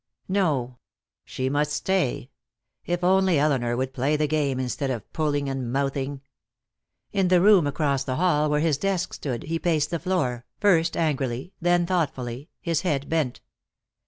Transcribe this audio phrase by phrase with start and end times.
[0.29, 0.79] No.
[1.25, 2.31] She must stay.
[2.87, 6.21] If only Elinor would play the game, instead of puling and mouthing!
[7.11, 10.97] In the room across the hall where his desk stood he paced the floor, first
[10.97, 13.41] angrily, then thoughtfully, his head bent.